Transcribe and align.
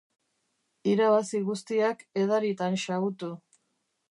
Irabazi 0.93 1.41
guztiak 1.49 2.03
edaritan 2.23 2.81
xahutu. 2.87 3.35